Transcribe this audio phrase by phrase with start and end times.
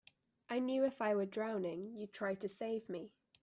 [0.49, 3.11] I knew if I were drowning you'd try to save me.